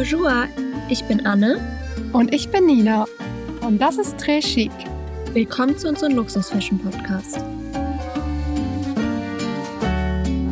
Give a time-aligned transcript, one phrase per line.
[0.00, 0.46] Bonjour,
[0.88, 1.60] ich bin Anne.
[2.14, 3.04] Und ich bin Nina.
[3.60, 4.72] Und das ist Très Chic.
[5.34, 7.38] Willkommen zu unserem Luxus-Fashion-Podcast.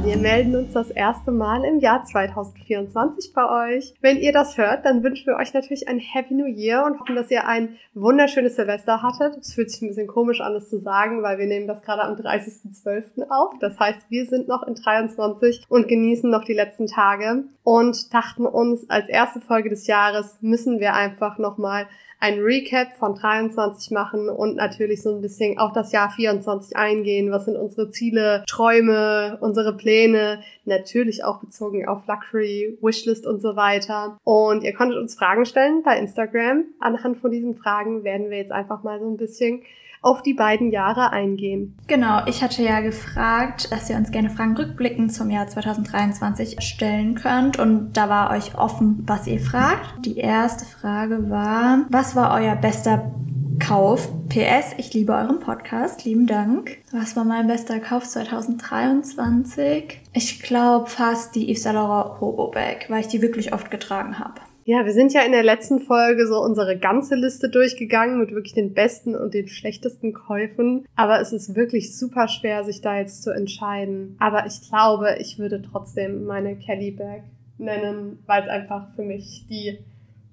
[0.09, 3.93] Wir melden uns das erste Mal im Jahr 2024 bei euch.
[4.01, 7.15] Wenn ihr das hört, dann wünschen wir euch natürlich ein Happy New Year und hoffen,
[7.15, 9.37] dass ihr ein wunderschönes Silvester hattet.
[9.37, 12.05] Es fühlt sich ein bisschen komisch an, das zu sagen, weil wir nehmen das gerade
[12.05, 13.29] am 30.12.
[13.29, 13.53] auf.
[13.61, 18.47] Das heißt, wir sind noch in 23 und genießen noch die letzten Tage und dachten
[18.47, 21.87] uns, als erste Folge des Jahres müssen wir einfach nochmal
[22.21, 27.31] ein Recap von 23 machen und natürlich so ein bisschen auf das Jahr 24 eingehen.
[27.31, 30.41] Was sind unsere Ziele, Träume, unsere Pläne?
[30.65, 34.19] Natürlich auch bezogen auf Luxury, Wishlist und so weiter.
[34.25, 36.65] Und ihr konntet uns Fragen stellen bei Instagram.
[36.81, 39.63] Anhand von diesen Fragen werden wir jetzt einfach mal so ein bisschen
[40.03, 41.77] auf die beiden Jahre eingehen.
[41.87, 47.15] Genau, ich hatte ja gefragt, dass ihr uns gerne Fragen rückblickend zum Jahr 2023 stellen
[47.15, 50.05] könnt und da war euch offen, was ihr fragt.
[50.05, 53.13] Die erste Frage war, was war euer bester
[53.59, 54.09] Kauf.
[54.29, 56.05] PS, ich liebe euren Podcast.
[56.05, 56.79] Lieben Dank.
[56.93, 60.01] Was war mein bester Kauf 2023?
[60.13, 64.19] Ich glaube fast die Yves Saint Laurent Hobo Bag, weil ich die wirklich oft getragen
[64.19, 64.41] habe.
[64.69, 68.53] Ja, wir sind ja in der letzten Folge so unsere ganze Liste durchgegangen mit wirklich
[68.53, 70.87] den besten und den schlechtesten Käufen.
[70.95, 74.15] Aber es ist wirklich super schwer, sich da jetzt zu entscheiden.
[74.19, 77.23] Aber ich glaube, ich würde trotzdem meine Kelly Bag
[77.57, 79.79] nennen, weil es einfach für mich die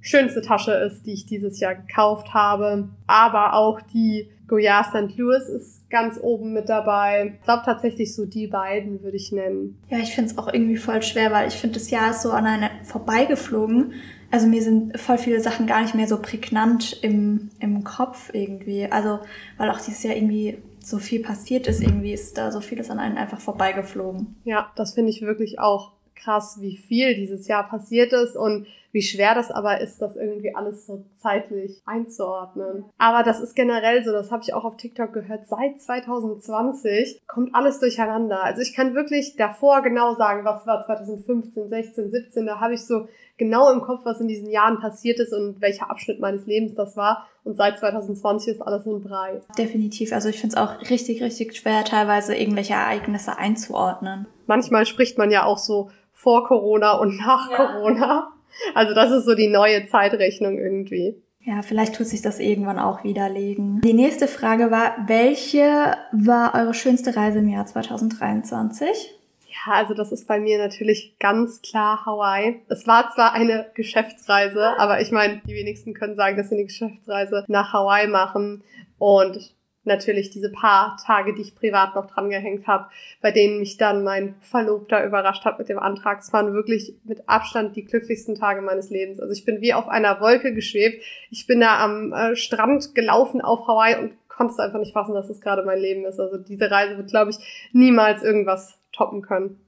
[0.01, 2.89] schönste Tasche ist, die ich dieses Jahr gekauft habe.
[3.07, 5.17] Aber auch die Goyard St.
[5.17, 7.35] Louis ist ganz oben mit dabei.
[7.39, 9.79] Ich glaube tatsächlich so die beiden würde ich nennen.
[9.89, 12.31] Ja, ich finde es auch irgendwie voll schwer, weil ich finde, das Jahr ist so
[12.31, 13.93] an einer vorbeigeflogen
[14.31, 18.85] also mir sind voll viele Sachen gar nicht mehr so prägnant im, im Kopf irgendwie.
[18.85, 19.19] Also,
[19.57, 22.99] weil auch dieses Jahr irgendwie so viel passiert ist, irgendwie ist da so vieles an
[22.99, 24.35] einen einfach vorbeigeflogen.
[24.43, 29.01] Ja, das finde ich wirklich auch krass, wie viel dieses Jahr passiert ist und wie
[29.01, 32.85] schwer das aber ist, das irgendwie alles so zeitlich einzuordnen.
[32.97, 37.53] Aber das ist generell so, das habe ich auch auf TikTok gehört, seit 2020 kommt
[37.53, 38.41] alles durcheinander.
[38.41, 42.85] Also ich kann wirklich davor genau sagen, was war 2015, 16, 17, da habe ich
[42.85, 46.73] so genau im Kopf, was in diesen Jahren passiert ist und welcher Abschnitt meines Lebens
[46.75, 47.27] das war.
[47.43, 49.41] Und seit 2020 ist alles ein Brei.
[49.57, 50.13] Definitiv.
[50.13, 54.25] Also ich finde es auch richtig, richtig schwer, teilweise irgendwelche Ereignisse einzuordnen.
[54.47, 55.89] Manchmal spricht man ja auch so
[56.25, 57.55] vor Corona und nach ja.
[57.55, 58.31] Corona.
[58.73, 61.15] Also das ist so die neue Zeitrechnung irgendwie.
[61.41, 63.79] Ja, vielleicht tut sich das irgendwann auch widerlegen.
[63.81, 69.13] Die nächste Frage war, welche war eure schönste Reise im Jahr 2023?
[69.47, 72.61] Ja, also das ist bei mir natürlich ganz klar Hawaii.
[72.69, 76.65] Es war zwar eine Geschäftsreise, aber ich meine, die wenigsten können sagen, dass sie eine
[76.65, 78.63] Geschäftsreise nach Hawaii machen.
[78.97, 79.53] Und
[79.85, 82.87] natürlich diese paar Tage, die ich privat noch dran gehängt habe,
[83.21, 86.19] bei denen mich dann mein Verlobter überrascht hat mit dem Antrag.
[86.19, 89.19] Es waren wirklich mit Abstand die glücklichsten Tage meines Lebens.
[89.19, 91.03] Also ich bin wie auf einer Wolke geschwebt.
[91.29, 95.13] Ich bin da am äh, Strand gelaufen auf Hawaii und konnte es einfach nicht fassen,
[95.13, 96.19] dass es gerade mein Leben ist.
[96.19, 99.59] Also diese Reise wird, glaube ich, niemals irgendwas toppen können.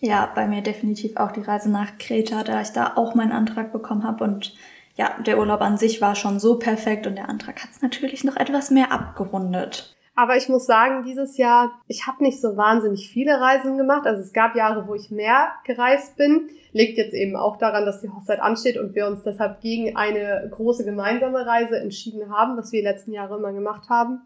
[0.00, 3.72] Ja, bei mir definitiv auch die Reise nach Kreta, da ich da auch meinen Antrag
[3.72, 4.54] bekommen habe und
[4.98, 8.24] ja, der Urlaub an sich war schon so perfekt und der Antrag hat es natürlich
[8.24, 9.96] noch etwas mehr abgerundet.
[10.16, 14.04] Aber ich muss sagen, dieses Jahr, ich habe nicht so wahnsinnig viele Reisen gemacht.
[14.04, 16.48] Also es gab Jahre, wo ich mehr gereist bin.
[16.72, 20.50] Liegt jetzt eben auch daran, dass die Hochzeit ansteht und wir uns deshalb gegen eine
[20.50, 24.22] große gemeinsame Reise entschieden haben, was wir die letzten Jahre immer gemacht haben.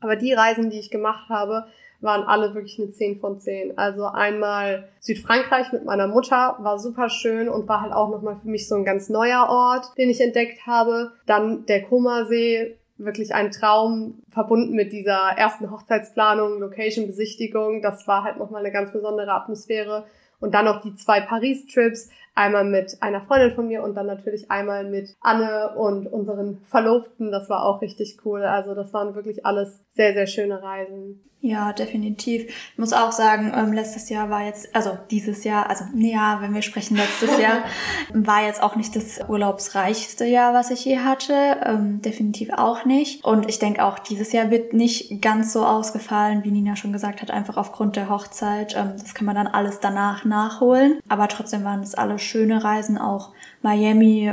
[0.00, 1.64] Aber die Reisen, die ich gemacht habe,
[2.02, 3.78] waren alle wirklich eine 10 von 10.
[3.78, 8.48] Also einmal Südfrankreich mit meiner Mutter war super schön und war halt auch nochmal für
[8.48, 11.12] mich so ein ganz neuer Ort, den ich entdeckt habe.
[11.26, 17.82] Dann der Kummersee, wirklich ein Traum, verbunden mit dieser ersten Hochzeitsplanung, Location-Besichtigung.
[17.82, 20.04] Das war halt nochmal eine ganz besondere Atmosphäre.
[20.40, 24.50] Und dann noch die zwei Paris-Trips, einmal mit einer Freundin von mir und dann natürlich
[24.50, 27.30] einmal mit Anne und unseren Verlobten.
[27.30, 28.42] Das war auch richtig cool.
[28.42, 31.20] Also das waren wirklich alles sehr, sehr schöne Reisen.
[31.44, 32.44] Ja, definitiv.
[32.44, 36.54] Ich muss auch sagen, ähm, letztes Jahr war jetzt, also dieses Jahr, also ja, wenn
[36.54, 37.64] wir sprechen letztes Jahr,
[38.14, 41.56] war jetzt auch nicht das urlaubsreichste Jahr, was ich je hatte.
[41.64, 43.24] Ähm, definitiv auch nicht.
[43.24, 47.22] Und ich denke auch, dieses Jahr wird nicht ganz so ausgefallen, wie Nina schon gesagt
[47.22, 48.76] hat, einfach aufgrund der Hochzeit.
[48.76, 51.00] Ähm, das kann man dann alles danach nachholen.
[51.08, 53.30] Aber trotzdem waren es alle schöne Reisen, auch
[53.62, 54.32] Miami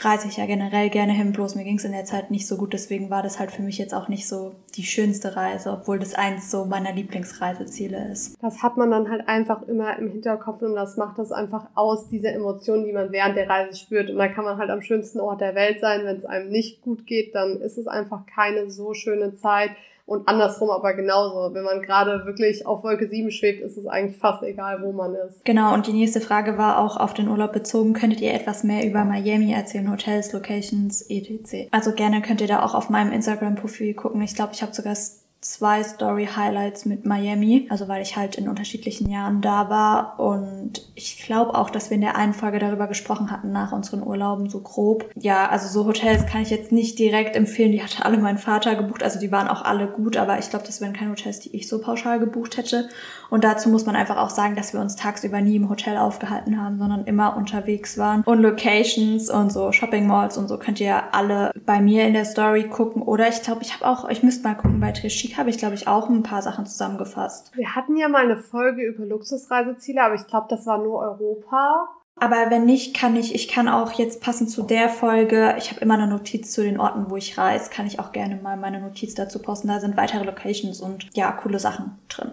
[0.00, 2.56] reise ich ja generell gerne hin, bloß mir ging es in der Zeit nicht so
[2.56, 5.98] gut, deswegen war das halt für mich jetzt auch nicht so die schönste Reise, obwohl
[5.98, 8.36] das eins so meiner Lieblingsreiseziele ist.
[8.42, 12.08] Das hat man dann halt einfach immer im Hinterkopf und das macht das einfach aus,
[12.08, 14.10] diese Emotionen, die man während der Reise spürt.
[14.10, 16.04] Und da kann man halt am schönsten Ort der Welt sein.
[16.04, 19.70] Wenn es einem nicht gut geht, dann ist es einfach keine so schöne Zeit.
[20.10, 21.54] Und andersrum aber genauso.
[21.54, 25.14] Wenn man gerade wirklich auf Wolke 7 schwebt, ist es eigentlich fast egal, wo man
[25.14, 25.44] ist.
[25.44, 27.92] Genau, und die nächste Frage war auch auf den Urlaub bezogen.
[27.92, 29.88] Könntet ihr etwas mehr über Miami erzählen?
[29.88, 31.68] Hotels, Locations, etc.
[31.70, 34.20] Also gerne könnt ihr da auch auf meinem Instagram-Profil gucken.
[34.22, 34.96] Ich glaube, ich habe sogar
[35.42, 40.20] zwei Story-Highlights mit Miami, also weil ich halt in unterschiedlichen Jahren da war.
[40.20, 44.02] Und ich glaube auch, dass wir in der einen Folge darüber gesprochen hatten nach unseren
[44.02, 45.10] Urlauben so grob.
[45.16, 48.74] Ja, also so Hotels kann ich jetzt nicht direkt empfehlen, die hatte alle mein Vater
[48.74, 51.56] gebucht, also die waren auch alle gut, aber ich glaube, das wären keine Hotels, die
[51.56, 52.90] ich so pauschal gebucht hätte.
[53.30, 56.60] Und dazu muss man einfach auch sagen, dass wir uns tagsüber nie im Hotel aufgehalten
[56.62, 58.22] haben, sondern immer unterwegs waren.
[58.24, 62.26] Und Locations und so Shopping Malls und so könnt ihr alle bei mir in der
[62.26, 63.00] Story gucken.
[63.00, 65.58] Oder ich glaube, ich habe auch, ich müsste mal gucken bei Trichy Musik habe ich,
[65.58, 67.52] glaube ich, auch ein paar Sachen zusammengefasst.
[67.56, 71.88] Wir hatten ja mal eine Folge über Luxusreiseziele, aber ich glaube, das war nur Europa.
[72.16, 75.80] Aber wenn nicht, kann ich, ich kann auch jetzt passend zu der Folge, ich habe
[75.80, 78.80] immer eine Notiz zu den Orten, wo ich reise, kann ich auch gerne mal meine
[78.80, 79.68] Notiz dazu posten.
[79.68, 82.32] Da sind weitere Locations und ja, coole Sachen drin.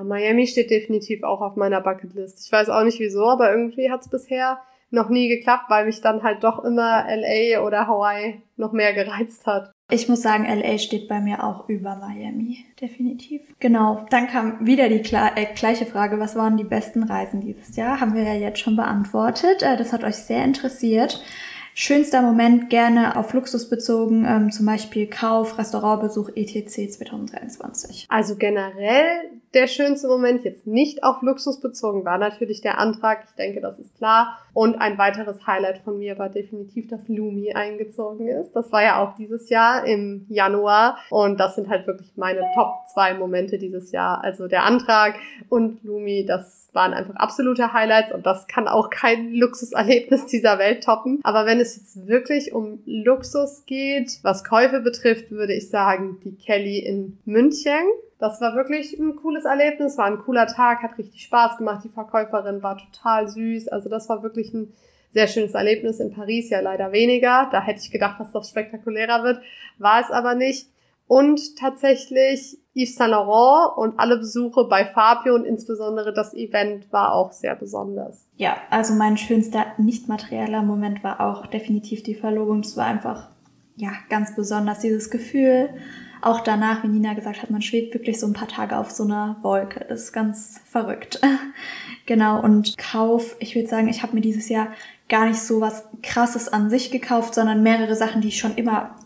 [0.00, 2.46] Miami steht definitiv auch auf meiner Bucketlist.
[2.46, 4.60] Ich weiß auch nicht wieso, aber irgendwie hat es bisher
[4.90, 9.46] noch nie geklappt, weil mich dann halt doch immer LA oder Hawaii noch mehr gereizt
[9.46, 9.72] hat.
[9.88, 13.42] Ich muss sagen, LA steht bei mir auch über Miami, definitiv.
[13.60, 18.00] Genau, dann kam wieder die äh, gleiche Frage, was waren die besten Reisen dieses Jahr?
[18.00, 19.62] Haben wir ja jetzt schon beantwortet.
[19.62, 21.22] Äh, das hat euch sehr interessiert.
[21.78, 28.06] Schönster Moment gerne auf Luxus bezogen, ähm, zum Beispiel Kauf, Restaurantbesuch, ETC 2023.
[28.08, 33.24] Also generell der schönste Moment jetzt nicht auf Luxus bezogen war natürlich der Antrag.
[33.26, 34.38] Ich denke, das ist klar.
[34.52, 38.52] Und ein weiteres Highlight von mir war definitiv, dass Lumi eingezogen ist.
[38.52, 40.98] Das war ja auch dieses Jahr im Januar.
[41.08, 44.22] Und das sind halt wirklich meine Top zwei Momente dieses Jahr.
[44.22, 45.14] Also der Antrag
[45.48, 48.12] und Lumi, das waren einfach absolute Highlights.
[48.12, 51.20] Und das kann auch kein Luxuserlebnis dieser Welt toppen.
[51.22, 56.36] Aber wenn es jetzt wirklich um Luxus geht, was Käufe betrifft, würde ich sagen, die
[56.36, 57.86] Kelly in München.
[58.18, 61.84] Das war wirklich ein cooles Erlebnis, war ein cooler Tag, hat richtig Spaß gemacht.
[61.84, 63.68] Die Verkäuferin war total süß.
[63.68, 64.72] Also das war wirklich ein
[65.12, 66.00] sehr schönes Erlebnis.
[66.00, 67.48] In Paris ja leider weniger.
[67.52, 69.42] Da hätte ich gedacht, dass das spektakulärer wird.
[69.78, 70.68] War es aber nicht.
[71.08, 77.14] Und tatsächlich Yves Saint Laurent und alle Besuche bei Fabio und insbesondere das Event war
[77.14, 78.26] auch sehr besonders.
[78.36, 82.60] Ja, also mein schönster nicht materieller Moment war auch definitiv die Verlobung.
[82.60, 83.30] Es war einfach,
[83.76, 85.70] ja, ganz besonders dieses Gefühl,
[86.26, 89.04] auch danach, wie Nina gesagt hat, man schwebt wirklich so ein paar Tage auf so
[89.04, 89.86] einer Wolke.
[89.88, 91.20] Das ist ganz verrückt.
[92.06, 94.68] genau, und Kauf, ich würde sagen, ich habe mir dieses Jahr
[95.08, 98.96] gar nicht so was Krasses an sich gekauft, sondern mehrere Sachen, die ich schon immer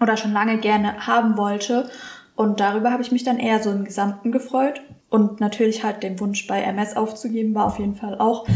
[0.00, 1.90] oder schon lange gerne haben wollte.
[2.36, 4.82] Und darüber habe ich mich dann eher so im Gesamten gefreut.
[5.10, 8.46] Und natürlich halt den Wunsch bei MS aufzugeben, war auf jeden Fall auch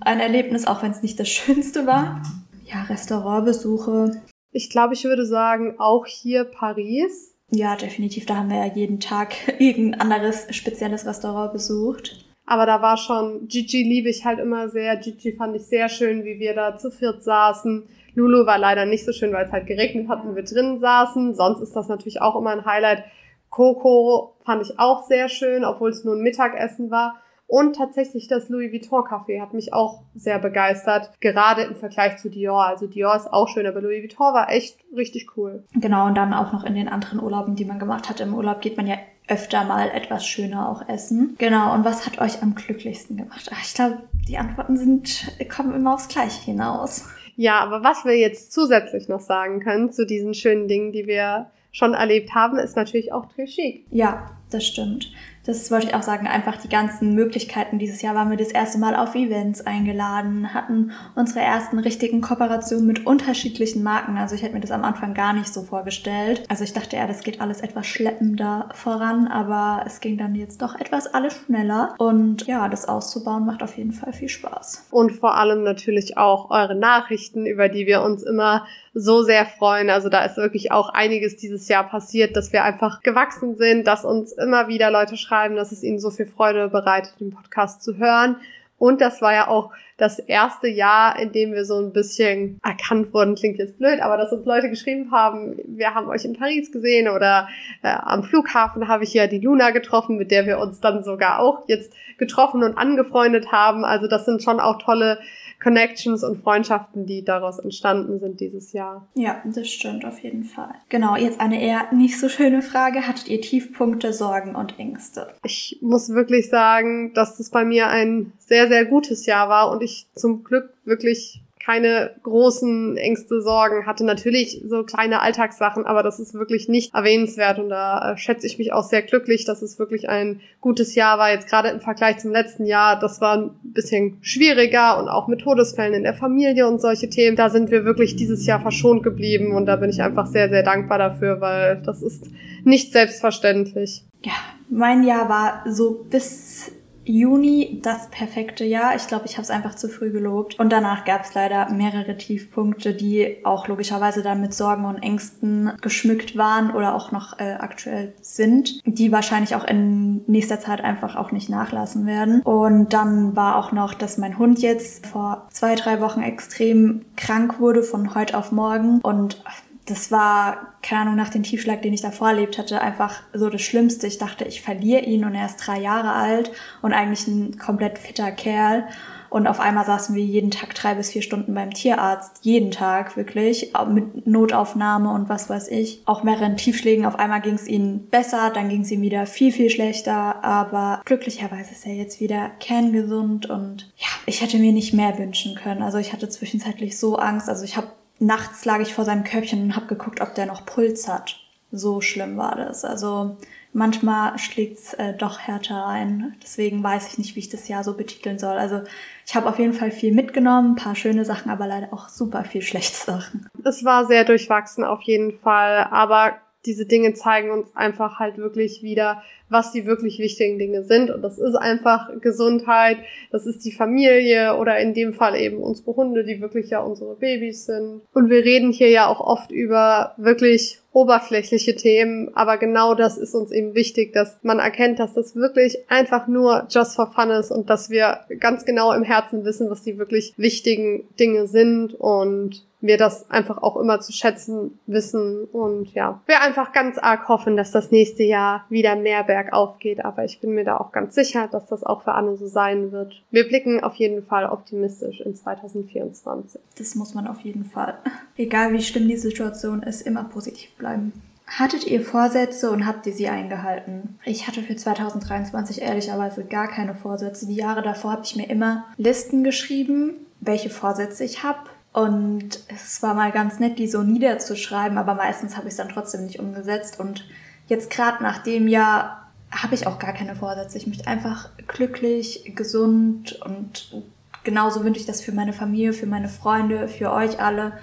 [0.00, 2.22] ein Erlebnis, auch wenn es nicht das Schönste war.
[2.66, 4.22] Ja, Restaurantbesuche.
[4.52, 7.33] Ich glaube, ich würde sagen, auch hier Paris.
[7.50, 8.26] Ja, definitiv.
[8.26, 12.24] Da haben wir ja jeden Tag irgendein anderes spezielles Restaurant besucht.
[12.46, 14.96] Aber da war schon, Gigi liebe ich halt immer sehr.
[14.96, 17.88] Gigi fand ich sehr schön, wie wir da zu viert saßen.
[18.14, 21.34] Lulu war leider nicht so schön, weil es halt geregnet hat und wir drinnen saßen.
[21.34, 23.04] Sonst ist das natürlich auch immer ein Highlight.
[23.50, 27.20] Coco fand ich auch sehr schön, obwohl es nur ein Mittagessen war.
[27.46, 32.30] Und tatsächlich das Louis Vuitton Café hat mich auch sehr begeistert, gerade im Vergleich zu
[32.30, 32.64] Dior.
[32.64, 35.64] Also Dior ist auch schön, aber Louis Vuitton war echt richtig cool.
[35.74, 38.20] Genau, und dann auch noch in den anderen Urlauben, die man gemacht hat.
[38.20, 38.96] Im Urlaub geht man ja
[39.28, 41.34] öfter mal etwas schöner auch essen.
[41.38, 43.50] Genau, und was hat euch am glücklichsten gemacht?
[43.52, 47.08] Ach, ich glaube, die Antworten sind, kommen immer aufs Gleiche hinaus.
[47.36, 51.50] Ja, aber was wir jetzt zusätzlich noch sagen können zu diesen schönen Dingen, die wir
[51.72, 53.86] schon erlebt haben, ist natürlich auch très chic.
[53.90, 55.10] Ja, das stimmt
[55.46, 57.78] das wollte ich auch sagen, einfach die ganzen Möglichkeiten.
[57.78, 62.86] Dieses Jahr waren wir das erste Mal auf Events eingeladen, hatten unsere ersten richtigen Kooperationen
[62.86, 64.16] mit unterschiedlichen Marken.
[64.16, 66.44] Also ich hätte mir das am Anfang gar nicht so vorgestellt.
[66.48, 70.62] Also ich dachte eher, das geht alles etwas schleppender voran, aber es ging dann jetzt
[70.62, 71.94] doch etwas alles schneller.
[71.98, 74.86] Und ja, das auszubauen macht auf jeden Fall viel Spaß.
[74.90, 79.90] Und vor allem natürlich auch eure Nachrichten, über die wir uns immer so sehr freuen.
[79.90, 84.04] Also da ist wirklich auch einiges dieses Jahr passiert, dass wir einfach gewachsen sind, dass
[84.04, 87.96] uns immer wieder Leute schreiben, dass es ihnen so viel Freude bereitet, den Podcast zu
[87.96, 88.36] hören.
[88.78, 93.14] Und das war ja auch das erste Jahr, in dem wir so ein bisschen erkannt
[93.14, 96.72] wurden, klingt jetzt blöd, aber dass uns Leute geschrieben haben, wir haben euch in Paris
[96.72, 97.48] gesehen oder
[97.82, 101.38] äh, am Flughafen habe ich ja die Luna getroffen, mit der wir uns dann sogar
[101.38, 103.84] auch jetzt getroffen und angefreundet haben.
[103.84, 105.20] Also das sind schon auch tolle
[105.64, 109.08] Connections und Freundschaften, die daraus entstanden sind dieses Jahr.
[109.14, 110.74] Ja, das stimmt auf jeden Fall.
[110.90, 113.08] Genau, jetzt eine eher nicht so schöne Frage.
[113.08, 115.28] Hattet ihr Tiefpunkte, Sorgen und Ängste?
[115.42, 119.82] Ich muss wirklich sagen, dass das bei mir ein sehr, sehr gutes Jahr war und
[119.82, 126.20] ich zum Glück wirklich keine großen Ängste, Sorgen, hatte natürlich so kleine Alltagssachen, aber das
[126.20, 129.78] ist wirklich nicht erwähnenswert und da äh, schätze ich mich auch sehr glücklich, dass es
[129.78, 131.30] wirklich ein gutes Jahr war.
[131.30, 135.40] Jetzt gerade im Vergleich zum letzten Jahr, das war ein bisschen schwieriger und auch mit
[135.40, 137.36] Todesfällen in der Familie und solche Themen.
[137.36, 140.64] Da sind wir wirklich dieses Jahr verschont geblieben und da bin ich einfach sehr, sehr
[140.64, 142.26] dankbar dafür, weil das ist
[142.64, 144.04] nicht selbstverständlich.
[144.22, 144.32] Ja,
[144.68, 146.72] mein Jahr war so bis
[147.04, 148.94] Juni das perfekte Jahr.
[148.96, 150.58] Ich glaube, ich habe es einfach zu früh gelobt.
[150.58, 155.72] Und danach gab es leider mehrere Tiefpunkte, die auch logischerweise dann mit Sorgen und Ängsten
[155.80, 161.16] geschmückt waren oder auch noch äh, aktuell sind, die wahrscheinlich auch in nächster Zeit einfach
[161.16, 162.40] auch nicht nachlassen werden.
[162.42, 167.60] Und dann war auch noch, dass mein Hund jetzt vor zwei, drei Wochen extrem krank
[167.60, 169.00] wurde von heute auf morgen.
[169.00, 169.42] Und
[169.86, 173.60] das war, keine Ahnung, nach dem Tiefschlag, den ich davor erlebt hatte, einfach so das
[173.60, 174.06] Schlimmste.
[174.06, 176.50] Ich dachte, ich verliere ihn und er ist drei Jahre alt
[176.80, 178.84] und eigentlich ein komplett fitter Kerl.
[179.28, 182.38] Und auf einmal saßen wir jeden Tag drei bis vier Stunden beim Tierarzt.
[182.42, 183.72] Jeden Tag, wirklich.
[183.88, 186.02] Mit Notaufnahme und was weiß ich.
[186.06, 187.04] Auch mehreren Tiefschlägen.
[187.04, 190.44] Auf einmal ging es ihm besser, dann ging es ihm wieder viel, viel schlechter.
[190.44, 195.56] Aber glücklicherweise ist er jetzt wieder kerngesund und ja, ich hätte mir nicht mehr wünschen
[195.56, 195.82] können.
[195.82, 197.48] Also ich hatte zwischenzeitlich so Angst.
[197.48, 197.88] Also ich habe
[198.18, 201.36] nachts lag ich vor seinem Körbchen und habe geguckt, ob der noch Puls hat.
[201.70, 202.84] So schlimm war das.
[202.84, 203.36] Also
[203.72, 206.36] manchmal schlägt's äh, doch härter ein.
[206.42, 208.56] Deswegen weiß ich nicht, wie ich das Jahr so betiteln soll.
[208.56, 208.82] Also
[209.26, 212.44] ich habe auf jeden Fall viel mitgenommen, ein paar schöne Sachen, aber leider auch super
[212.44, 213.48] viel schlechte Sachen.
[213.64, 216.34] Es war sehr durchwachsen auf jeden Fall, aber
[216.66, 221.10] diese Dinge zeigen uns einfach halt wirklich wieder, was die wirklich wichtigen Dinge sind.
[221.10, 222.98] Und das ist einfach Gesundheit,
[223.30, 227.14] das ist die Familie oder in dem Fall eben unsere Hunde, die wirklich ja unsere
[227.16, 228.02] Babys sind.
[228.12, 233.34] Und wir reden hier ja auch oft über wirklich oberflächliche Themen, aber genau das ist
[233.34, 237.50] uns eben wichtig, dass man erkennt, dass das wirklich einfach nur just for fun ist
[237.50, 242.62] und dass wir ganz genau im Herzen wissen, was die wirklich wichtigen Dinge sind und
[242.86, 247.56] wir das einfach auch immer zu schätzen wissen und ja, wir einfach ganz arg hoffen,
[247.56, 251.14] dass das nächste Jahr wieder mehr bergauf geht, aber ich bin mir da auch ganz
[251.14, 253.22] sicher, dass das auch für Anne so sein wird.
[253.30, 256.60] Wir blicken auf jeden Fall optimistisch in 2024.
[256.76, 257.96] Das muss man auf jeden Fall.
[258.36, 261.14] Egal wie schlimm die Situation ist, immer positiv bleiben.
[261.46, 264.18] Hattet ihr Vorsätze und habt ihr sie eingehalten?
[264.24, 267.46] Ich hatte für 2023 ehrlicherweise gar keine Vorsätze.
[267.46, 271.60] Die Jahre davor habe ich mir immer Listen geschrieben, welche Vorsätze ich habe
[271.94, 275.88] und es war mal ganz nett, die so niederzuschreiben, aber meistens habe ich es dann
[275.88, 276.98] trotzdem nicht umgesetzt.
[276.98, 277.24] Und
[277.68, 280.76] jetzt gerade nach dem Jahr habe ich auch gar keine Vorsätze.
[280.76, 283.94] Ich möchte einfach glücklich, gesund und
[284.42, 287.74] genauso wünsche ich das für meine Familie, für meine Freunde, für euch alle.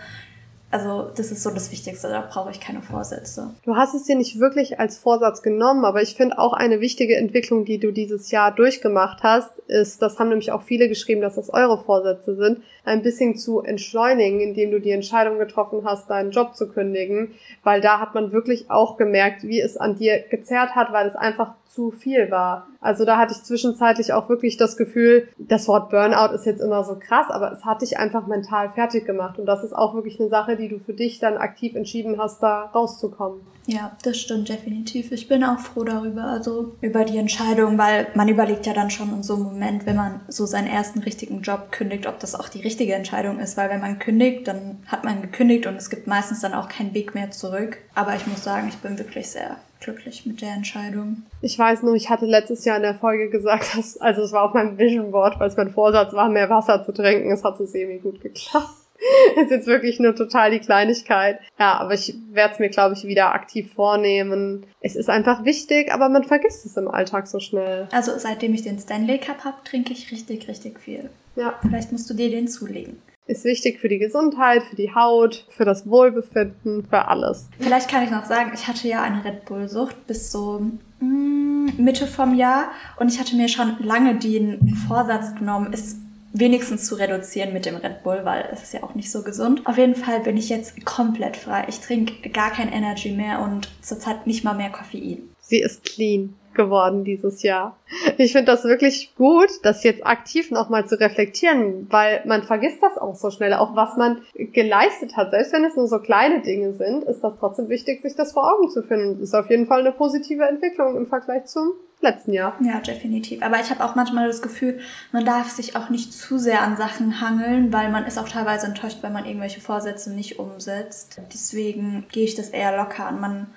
[0.72, 3.53] Also das ist so das Wichtigste, da brauche ich keine Vorsätze.
[3.63, 7.15] Du hast es dir nicht wirklich als Vorsatz genommen, aber ich finde auch eine wichtige
[7.15, 11.36] Entwicklung, die du dieses Jahr durchgemacht hast, ist, das haben nämlich auch viele geschrieben, dass
[11.36, 16.32] das eure Vorsätze sind, ein bisschen zu entschleunigen, indem du die Entscheidung getroffen hast, deinen
[16.32, 17.32] Job zu kündigen,
[17.64, 21.16] weil da hat man wirklich auch gemerkt, wie es an dir gezerrt hat, weil es
[21.16, 22.68] einfach zu viel war.
[22.82, 26.84] Also da hatte ich zwischenzeitlich auch wirklich das Gefühl, das Wort Burnout ist jetzt immer
[26.84, 29.40] so krass, aber es hat dich einfach mental fertig gemacht.
[29.40, 32.42] Und das ist auch wirklich eine Sache, die du für dich dann aktiv entschieden hast,
[32.44, 33.42] da rauszukommen.
[33.68, 35.12] Ja, das stimmt definitiv.
[35.12, 39.13] Ich bin auch froh darüber, also über die Entscheidung, weil man überlegt ja dann schon
[39.13, 42.50] in so einem Moment, wenn man so seinen ersten richtigen Job kündigt, ob das auch
[42.50, 46.08] die richtige Entscheidung ist, weil wenn man kündigt, dann hat man gekündigt und es gibt
[46.08, 47.77] meistens dann auch keinen Weg mehr zurück.
[47.94, 51.24] Aber ich muss sagen, ich bin wirklich sehr glücklich mit der Entscheidung.
[51.41, 54.44] Ich weiß nur, ich hatte letztes Jahr in der Folge gesagt, dass, also es war
[54.44, 57.32] auf meinem Vision Board, weil es mein Vorsatz war, mehr Wasser zu trinken.
[57.32, 58.81] Es hat so semi gut geklappt.
[59.36, 61.39] ist jetzt wirklich nur total die Kleinigkeit.
[61.60, 64.65] Ja, aber ich werde es mir, glaube ich, wieder aktiv vornehmen.
[64.79, 67.88] Es ist einfach wichtig, aber man vergisst es im Alltag so schnell.
[67.91, 71.10] Also seitdem ich den Stanley Cup habe, trinke ich richtig, richtig viel.
[71.36, 71.60] Ja.
[71.62, 75.63] Vielleicht musst du dir den zulegen ist wichtig für die Gesundheit, für die Haut, für
[75.63, 77.48] das Wohlbefinden, für alles.
[77.60, 80.60] Vielleicht kann ich noch sagen, ich hatte ja eine Red Bull-Sucht bis so
[81.00, 85.96] mm, Mitte vom Jahr und ich hatte mir schon lange den Vorsatz genommen, es
[86.34, 89.66] wenigstens zu reduzieren mit dem Red Bull, weil es ist ja auch nicht so gesund.
[89.66, 91.66] Auf jeden Fall bin ich jetzt komplett frei.
[91.68, 95.30] Ich trinke gar kein Energy mehr und zurzeit nicht mal mehr Koffein.
[95.51, 97.77] Sie ist clean geworden dieses Jahr.
[98.17, 102.98] Ich finde das wirklich gut, das jetzt aktiv nochmal zu reflektieren, weil man vergisst das
[102.98, 105.31] auch so schnell, auch was man geleistet hat.
[105.31, 108.50] Selbst wenn es nur so kleine Dinge sind, ist das trotzdem wichtig, sich das vor
[108.50, 108.79] Augen zu.
[108.79, 112.55] Und ist auf jeden Fall eine positive Entwicklung im Vergleich zum letzten Jahr.
[112.62, 113.43] Ja, definitiv.
[113.43, 114.79] Aber ich habe auch manchmal das Gefühl,
[115.12, 118.67] man darf sich auch nicht zu sehr an Sachen hangeln, weil man ist auch teilweise
[118.67, 121.20] enttäuscht, wenn man irgendwelche Vorsätze nicht umsetzt.
[121.34, 123.20] Deswegen gehe ich das eher locker an.
[123.20, 123.48] Man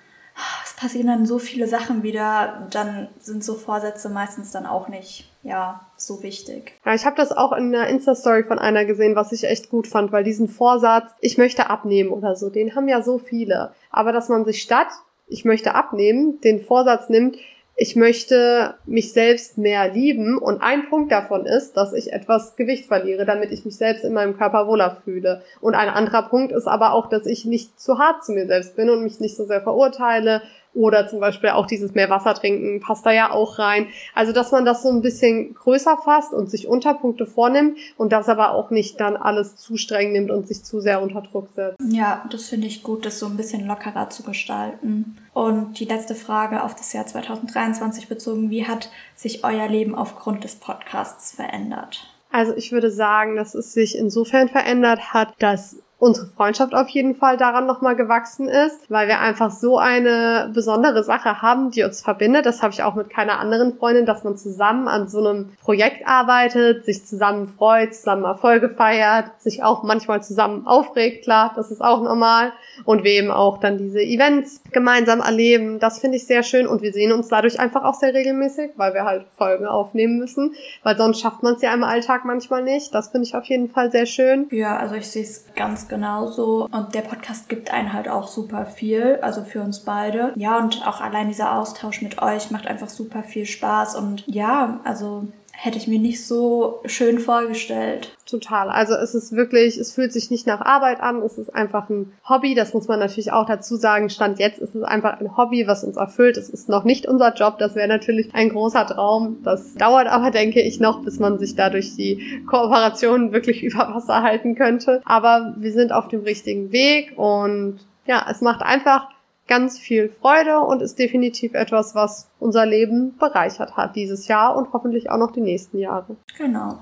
[0.65, 5.31] es passieren dann so viele Sachen wieder, dann sind so Vorsätze meistens dann auch nicht
[5.43, 6.73] ja, so wichtig.
[6.85, 9.87] Ja, ich habe das auch in einer Insta-Story von einer gesehen, was ich echt gut
[9.87, 13.73] fand, weil diesen Vorsatz, ich möchte abnehmen oder so, den haben ja so viele.
[13.91, 14.89] Aber dass man sich statt,
[15.29, 17.37] ich möchte abnehmen, den Vorsatz nimmt,
[17.77, 22.87] ich möchte mich selbst mehr lieben und ein Punkt davon ist, dass ich etwas Gewicht
[22.87, 25.43] verliere, damit ich mich selbst in meinem Körper wohler fühle.
[25.61, 28.77] Und ein anderer Punkt ist aber auch, dass ich nicht zu hart zu mir selbst
[28.77, 30.43] bin und mich nicht so sehr verurteile
[30.75, 33.87] oder zum Beispiel auch dieses mehr Wasser trinken passt da ja auch rein.
[34.15, 38.29] Also, dass man das so ein bisschen größer fasst und sich Unterpunkte vornimmt und das
[38.29, 41.79] aber auch nicht dann alles zu streng nimmt und sich zu sehr unter Druck setzt.
[41.91, 45.17] Ja, das finde ich gut, das so ein bisschen lockerer zu gestalten.
[45.33, 48.51] Und die letzte Frage auf das Jahr 2023 bezogen.
[48.51, 52.09] Wie hat sich euer Leben aufgrund des Podcasts verändert?
[52.31, 57.15] Also ich würde sagen, dass es sich insofern verändert hat, dass unsere Freundschaft auf jeden
[57.15, 62.03] Fall daran nochmal gewachsen ist, weil wir einfach so eine besondere Sache haben, die uns
[62.03, 62.45] verbindet.
[62.45, 66.07] Das habe ich auch mit keiner anderen Freundin, dass man zusammen an so einem Projekt
[66.07, 71.81] arbeitet, sich zusammen freut, zusammen Erfolge feiert, sich auch manchmal zusammen aufregt, klar, das ist
[71.81, 72.53] auch normal.
[72.85, 75.79] Und wir eben auch dann diese Events gemeinsam erleben.
[75.79, 78.93] Das finde ich sehr schön und wir sehen uns dadurch einfach auch sehr regelmäßig, weil
[78.93, 82.95] wir halt Folgen aufnehmen müssen, weil sonst schafft man es ja im Alltag manchmal nicht.
[82.95, 84.49] Das finde ich auf jeden Fall sehr schön.
[84.51, 86.69] Ja, also ich sehe es ganz genauso.
[86.73, 90.33] Und der Podcast gibt einen halt auch super viel, also für uns beide.
[90.37, 93.95] Ja, und auch allein dieser Austausch mit euch macht einfach super viel Spaß.
[93.95, 98.15] Und ja, also hätte ich mir nicht so schön vorgestellt.
[98.27, 98.69] Total.
[98.69, 102.13] Also es ist wirklich, es fühlt sich nicht nach Arbeit an, es ist einfach ein
[102.29, 104.11] Hobby, das muss man natürlich auch dazu sagen.
[104.11, 106.37] Stand jetzt ist es einfach ein Hobby, was uns erfüllt.
[106.37, 109.39] Es ist noch nicht unser Job, das wäre natürlich ein großer Traum.
[109.43, 114.23] Das dauert aber, denke ich, noch, bis man sich dadurch die Kooperation wirklich über Wasser
[114.23, 115.01] halten könnte.
[115.05, 119.09] Aber wir sind auf dem richtigen Weg und ja, es macht einfach
[119.47, 124.73] ganz viel Freude und ist definitiv etwas, was unser Leben bereichert hat dieses Jahr und
[124.73, 126.17] hoffentlich auch noch die nächsten Jahre.
[126.39, 126.79] Genau.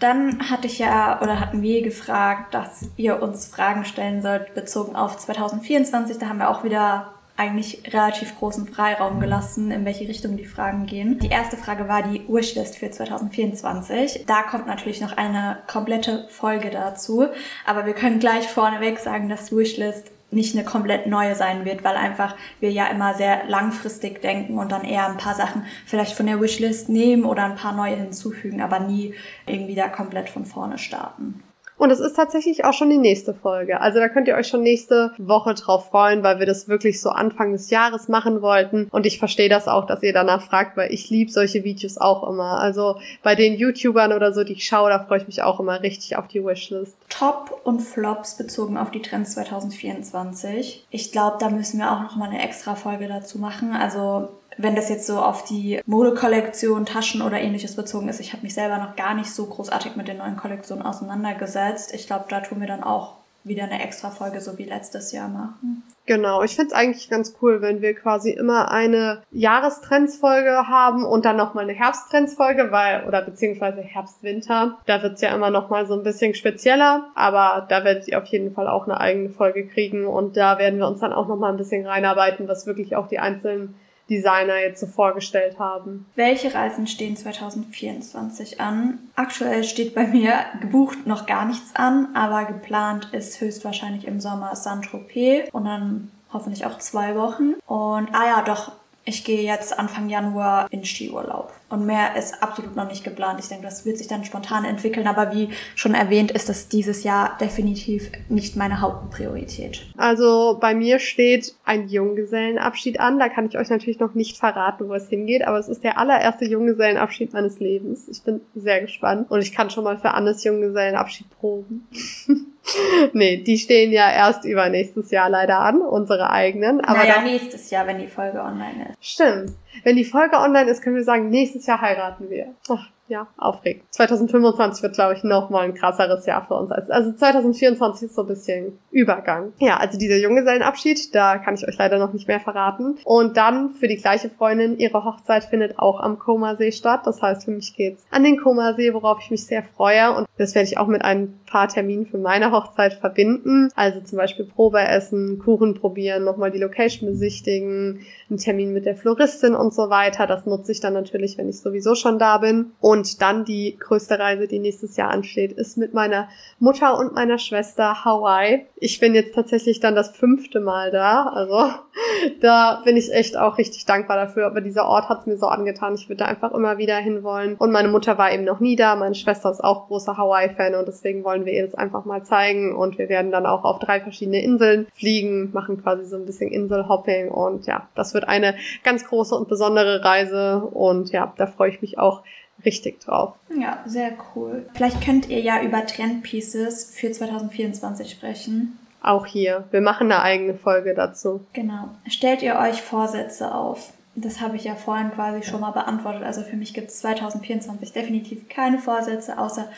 [0.00, 4.94] Dann hatte ich ja oder hatten wir gefragt, dass ihr uns Fragen stellen sollt bezogen
[4.94, 6.18] auf 2024.
[6.18, 10.86] Da haben wir auch wieder eigentlich relativ großen Freiraum gelassen, in welche Richtung die Fragen
[10.86, 11.20] gehen.
[11.20, 14.24] Die erste Frage war die Wishlist für 2024.
[14.26, 17.26] Da kommt natürlich noch eine komplette Folge dazu,
[17.64, 21.96] aber wir können gleich vorneweg sagen, dass Wishlist nicht eine komplett neue sein wird, weil
[21.96, 26.26] einfach wir ja immer sehr langfristig denken und dann eher ein paar Sachen vielleicht von
[26.26, 29.14] der Wishlist nehmen oder ein paar neue hinzufügen, aber nie
[29.46, 31.42] irgendwie da komplett von vorne starten.
[31.78, 33.80] Und es ist tatsächlich auch schon die nächste Folge.
[33.80, 37.10] Also da könnt ihr euch schon nächste Woche drauf freuen, weil wir das wirklich so
[37.10, 38.88] Anfang des Jahres machen wollten.
[38.90, 42.28] Und ich verstehe das auch, dass ihr danach fragt, weil ich liebe solche Videos auch
[42.28, 42.58] immer.
[42.60, 45.80] Also bei den YouTubern oder so, die ich schaue, da freue ich mich auch immer
[45.82, 46.96] richtig auf die Wishlist.
[47.08, 50.86] Top und Flops bezogen auf die Trends 2024.
[50.90, 53.72] Ich glaube, da müssen wir auch noch mal eine extra Folge dazu machen.
[53.72, 54.28] Also
[54.58, 58.20] wenn das jetzt so auf die Modekollektion, Taschen oder ähnliches bezogen ist.
[58.20, 61.94] Ich habe mich selber noch gar nicht so großartig mit den neuen Kollektionen auseinandergesetzt.
[61.94, 65.28] Ich glaube, da tun wir dann auch wieder eine extra Folge so wie letztes Jahr
[65.28, 65.82] machen.
[66.06, 71.24] Genau, ich finde es eigentlich ganz cool, wenn wir quasi immer eine Jahrestrendsfolge haben und
[71.24, 74.78] dann nochmal eine Herbsttrendsfolge, weil, oder beziehungsweise Herbst-Winter.
[74.86, 78.54] Da wird's ja immer nochmal so ein bisschen spezieller, aber da werdet ihr auf jeden
[78.54, 81.58] Fall auch eine eigene Folge kriegen und da werden wir uns dann auch nochmal ein
[81.58, 83.74] bisschen reinarbeiten, was wirklich auch die einzelnen
[84.08, 86.06] Designer jetzt so vorgestellt haben.
[86.14, 88.98] Welche Reisen stehen 2024 an?
[89.16, 94.56] Aktuell steht bei mir gebucht noch gar nichts an, aber geplant ist höchstwahrscheinlich im Sommer
[94.56, 97.54] Saint-Tropez und dann hoffentlich auch zwei Wochen.
[97.66, 98.72] Und ah ja, doch,
[99.08, 101.52] ich gehe jetzt Anfang Januar in Skiurlaub.
[101.70, 103.40] Und mehr ist absolut noch nicht geplant.
[103.40, 105.06] Ich denke, das wird sich dann spontan entwickeln.
[105.06, 109.86] Aber wie schon erwähnt, ist das dieses Jahr definitiv nicht meine Hauptpriorität.
[109.96, 113.18] Also bei mir steht ein Junggesellenabschied an.
[113.18, 115.46] Da kann ich euch natürlich noch nicht verraten, wo es hingeht.
[115.46, 118.08] Aber es ist der allererste Junggesellenabschied meines Lebens.
[118.08, 119.30] Ich bin sehr gespannt.
[119.30, 121.86] Und ich kann schon mal für Annes Junggesellenabschied proben.
[123.12, 126.80] nee, die stehen ja erst übernächstes Jahr leider an, unsere eigenen.
[126.80, 129.04] Aber naja, nächstes Jahr, wenn die Folge online ist.
[129.04, 129.52] Stimmt.
[129.84, 132.54] Wenn die Folge online ist, können wir sagen, nächstes Jahr heiraten wir.
[132.68, 133.84] Ach, ja, aufregend.
[133.90, 136.70] 2025 wird, glaube ich, noch mal ein krasseres Jahr für uns.
[136.70, 139.52] Also 2024 ist so ein bisschen Übergang.
[139.58, 142.98] Ja, also dieser Junggesellenabschied, da kann ich euch leider noch nicht mehr verraten.
[143.04, 147.02] Und dann für die gleiche Freundin, ihre Hochzeit findet auch am Komasee statt.
[147.04, 150.14] Das heißt, für mich geht's an den Komasee, worauf ich mich sehr freue.
[150.14, 153.70] Und das werde ich auch mit ein paar Terminen für meine Hochzeit verbinden.
[153.74, 158.96] Also zum Beispiel Probe essen, Kuchen probieren, nochmal die Location besichtigen, einen Termin mit der
[158.96, 160.26] Floristin und so weiter.
[160.26, 162.72] Das nutze ich dann natürlich, wenn ich sowieso schon da bin.
[162.80, 167.38] Und dann die größte Reise, die nächstes Jahr ansteht, ist mit meiner Mutter und meiner
[167.38, 168.66] Schwester Hawaii.
[168.76, 171.24] Ich bin jetzt tatsächlich dann das fünfte Mal da.
[171.28, 171.72] Also
[172.40, 174.46] da bin ich echt auch richtig dankbar dafür.
[174.46, 175.94] Aber dieser Ort hat es mir so angetan.
[175.94, 177.56] Ich würde da einfach immer wieder hinwollen.
[177.56, 178.96] Und meine Mutter war eben noch nie da.
[178.96, 182.74] Meine Schwester ist auch großer Hawaii-Fan und deswegen wollen wir ihr das einfach mal zeigen.
[182.74, 186.50] Und wir werden dann auch auf drei verschiedene Inseln fliegen, machen quasi so ein bisschen
[186.50, 187.30] Inselhopping.
[187.30, 190.60] Und ja, das wird eine ganz große und besondere Reise.
[190.60, 192.22] Und ja, da freue ich mich auch
[192.64, 193.34] richtig drauf.
[193.56, 194.66] Ja, sehr cool.
[194.74, 198.78] Vielleicht könnt ihr ja über Trendpieces für 2024 sprechen.
[199.00, 199.64] Auch hier.
[199.70, 201.40] Wir machen eine eigene Folge dazu.
[201.52, 201.90] Genau.
[202.08, 203.92] Stellt ihr euch Vorsätze auf?
[204.16, 206.24] Das habe ich ja vorhin quasi schon mal beantwortet.
[206.24, 209.68] Also für mich gibt es 2024 definitiv keine Vorsätze, außer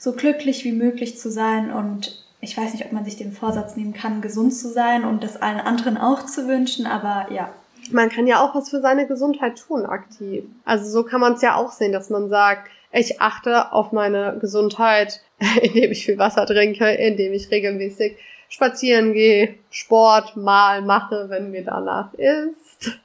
[0.00, 1.70] so glücklich wie möglich zu sein.
[1.70, 5.22] Und ich weiß nicht, ob man sich den Vorsatz nehmen kann, gesund zu sein und
[5.22, 6.86] das allen anderen auch zu wünschen.
[6.86, 7.52] Aber ja,
[7.92, 10.44] man kann ja auch was für seine Gesundheit tun aktiv.
[10.64, 14.38] Also so kann man es ja auch sehen, dass man sagt, ich achte auf meine
[14.40, 15.20] Gesundheit,
[15.62, 18.16] indem ich viel Wasser trinke, indem ich regelmäßig
[18.48, 22.98] spazieren gehe, Sport mal mache, wenn mir danach ist.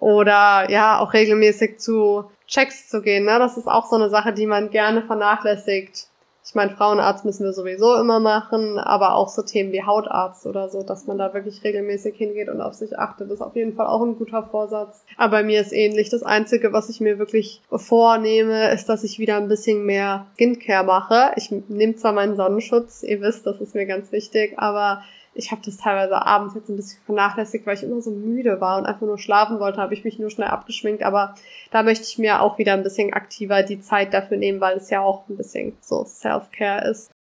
[0.00, 3.24] Oder ja, auch regelmäßig zu Checks zu gehen.
[3.24, 3.38] Ne?
[3.38, 6.08] Das ist auch so eine Sache, die man gerne vernachlässigt.
[6.46, 10.68] Ich meine, Frauenarzt müssen wir sowieso immer machen, aber auch so Themen wie Hautarzt oder
[10.68, 13.86] so, dass man da wirklich regelmäßig hingeht und auf sich achtet, ist auf jeden Fall
[13.86, 15.04] auch ein guter Vorsatz.
[15.16, 16.10] Aber bei mir ist ähnlich.
[16.10, 20.84] Das Einzige, was ich mir wirklich vornehme, ist, dass ich wieder ein bisschen mehr Skincare
[20.84, 21.32] mache.
[21.36, 25.02] Ich nehme zwar meinen Sonnenschutz, ihr wisst, das ist mir ganz wichtig, aber
[25.34, 28.78] ich habe das teilweise abends jetzt ein bisschen vernachlässigt, weil ich immer so müde war
[28.78, 31.02] und einfach nur schlafen wollte, habe ich mich nur schnell abgeschminkt.
[31.02, 31.34] Aber
[31.70, 34.90] da möchte ich mir auch wieder ein bisschen aktiver die Zeit dafür nehmen, weil es
[34.90, 37.13] ja auch ein bisschen so Self-Care ist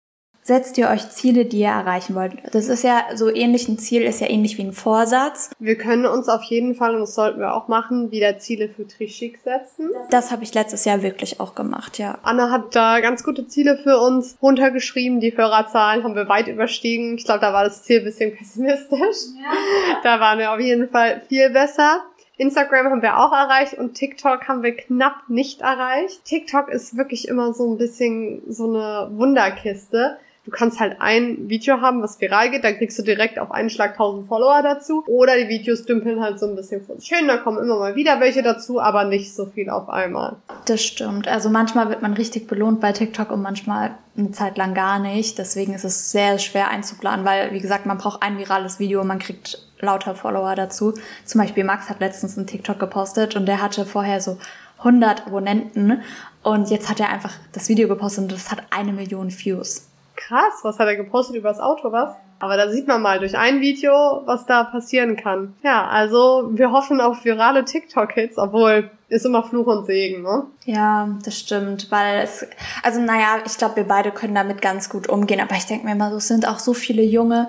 [0.42, 2.34] setzt ihr euch Ziele, die ihr erreichen wollt.
[2.52, 5.50] Das ist ja so ähnlich, ein Ziel ist ja ähnlich wie ein Vorsatz.
[5.58, 8.86] Wir können uns auf jeden Fall, und das sollten wir auch machen, wieder Ziele für
[8.86, 9.90] Trischik setzen.
[10.10, 12.18] Das habe ich letztes Jahr wirklich auch gemacht, ja.
[12.22, 15.20] Anna hat da ganz gute Ziele für uns runtergeschrieben.
[15.20, 17.16] Die Hörerzahlen haben wir weit überstiegen.
[17.16, 19.32] Ich glaube, da war das Ziel ein bisschen pessimistisch.
[19.40, 20.00] Ja.
[20.02, 22.02] Da waren wir auf jeden Fall viel besser.
[22.36, 26.24] Instagram haben wir auch erreicht und TikTok haben wir knapp nicht erreicht.
[26.24, 31.80] TikTok ist wirklich immer so ein bisschen so eine Wunderkiste Du kannst halt ein Video
[31.80, 35.04] haben, was viral geht, dann kriegst du direkt auf einen Schlag 1000 Follower dazu.
[35.06, 37.94] Oder die Videos dümpeln halt so ein bisschen vor sich hin, da kommen immer mal
[37.94, 40.36] wieder welche dazu, aber nicht so viel auf einmal.
[40.66, 41.28] Das stimmt.
[41.28, 45.38] Also manchmal wird man richtig belohnt bei TikTok und manchmal eine Zeit lang gar nicht.
[45.38, 49.06] Deswegen ist es sehr schwer einzuplanen, weil, wie gesagt, man braucht ein virales Video und
[49.06, 50.94] man kriegt lauter Follower dazu.
[51.24, 54.38] Zum Beispiel Max hat letztens einen TikTok gepostet und der hatte vorher so
[54.78, 56.02] 100 Abonnenten
[56.42, 59.91] und jetzt hat er einfach das Video gepostet und das hat eine Million Views
[60.26, 62.14] krass, was hat er gepostet über das Auto, was?
[62.38, 65.54] Aber da sieht man mal durch ein Video, was da passieren kann.
[65.62, 70.44] Ja, also wir hoffen auf virale TikTok-Hits, obwohl ist immer Fluch und Segen, ne?
[70.64, 72.46] Ja, das stimmt, weil es,
[72.82, 75.92] also naja, ich glaube, wir beide können damit ganz gut umgehen, aber ich denke mir
[75.92, 77.48] immer, so sind auch so viele junge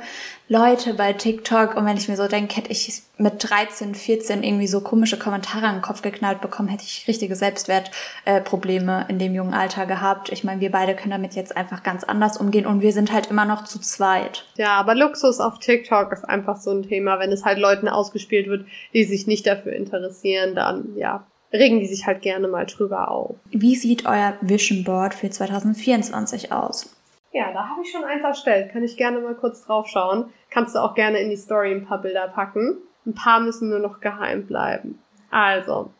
[0.54, 4.68] Leute bei TikTok und wenn ich mir so denke, hätte ich mit 13, 14 irgendwie
[4.68, 9.34] so komische Kommentare an den Kopf geknallt bekommen, hätte ich richtige Selbstwertprobleme äh, in dem
[9.34, 10.32] jungen Alter gehabt.
[10.32, 13.32] Ich meine, wir beide können damit jetzt einfach ganz anders umgehen und wir sind halt
[13.32, 14.46] immer noch zu zweit.
[14.56, 18.46] Ja, aber Luxus auf TikTok ist einfach so ein Thema, wenn es halt Leuten ausgespielt
[18.46, 23.10] wird, die sich nicht dafür interessieren, dann ja, regen die sich halt gerne mal drüber
[23.10, 23.38] auf.
[23.50, 26.96] Wie sieht euer Vision Board für 2024 aus?
[27.34, 28.72] Ja, da habe ich schon eins erstellt.
[28.72, 30.32] Kann ich gerne mal kurz drauf schauen.
[30.52, 32.78] Kannst du auch gerne in die Story ein paar Bilder packen.
[33.06, 35.00] Ein paar müssen nur noch geheim bleiben.
[35.32, 35.92] Also,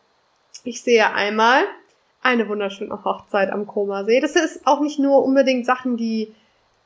[0.62, 1.64] ich sehe einmal
[2.22, 4.20] eine wunderschöne Hochzeit am Komasee.
[4.20, 6.34] Das ist auch nicht nur unbedingt Sachen, die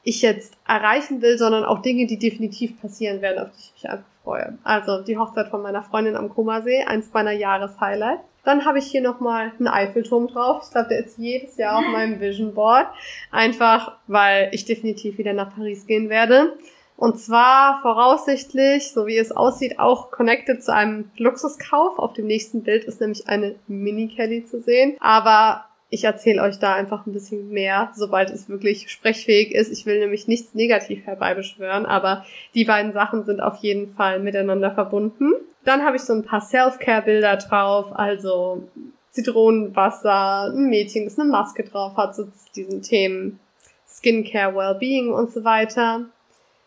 [0.08, 3.90] ich jetzt erreichen will, sondern auch Dinge, die definitiv passieren werden, auf die ich mich
[3.90, 4.58] einfach freue.
[4.64, 8.26] Also die Hochzeit von meiner Freundin am Komasee, eins meiner Jahreshighlights.
[8.44, 10.62] Dann habe ich hier nochmal einen Eiffelturm drauf.
[10.64, 12.86] Ich glaube, der ist jedes Jahr auf meinem Vision Board.
[13.30, 16.56] Einfach, weil ich definitiv wieder nach Paris gehen werde.
[16.96, 21.98] Und zwar voraussichtlich, so wie es aussieht, auch connected zu einem Luxuskauf.
[21.98, 24.96] Auf dem nächsten Bild ist nämlich eine Mini-Kelly zu sehen.
[25.00, 29.72] Aber ich erzähle euch da einfach ein bisschen mehr, sobald es wirklich sprechfähig ist.
[29.72, 32.24] Ich will nämlich nichts negativ herbeibeschwören, aber
[32.54, 35.32] die beiden Sachen sind auf jeden Fall miteinander verbunden.
[35.64, 38.68] Dann habe ich so ein paar Self-Care-Bilder drauf, also
[39.10, 43.40] Zitronenwasser, ein Mädchen, das eine Maske drauf hat, so zu diesen Themen
[43.86, 46.02] Skincare, Wellbeing und so weiter.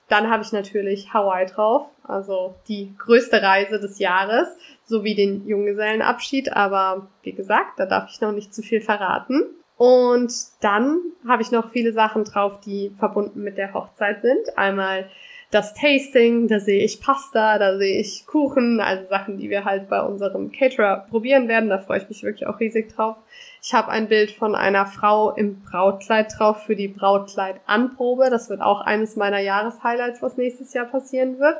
[0.10, 4.49] Dann habe ich natürlich Hawaii drauf, also die größte Reise des Jahres,
[4.91, 9.43] sowie den Junggesellenabschied, aber wie gesagt, da darf ich noch nicht zu viel verraten.
[9.77, 14.56] Und dann habe ich noch viele Sachen drauf, die verbunden mit der Hochzeit sind.
[14.56, 15.10] Einmal
[15.49, 19.89] das Tasting, da sehe ich Pasta, da sehe ich Kuchen, also Sachen, die wir halt
[19.89, 21.69] bei unserem Caterer probieren werden.
[21.69, 23.17] Da freue ich mich wirklich auch riesig drauf.
[23.62, 28.30] Ich habe ein Bild von einer Frau im Brautkleid drauf für die Brautkleid-Anprobe.
[28.30, 31.58] Das wird auch eines meiner Jahreshighlights, was nächstes Jahr passieren wird.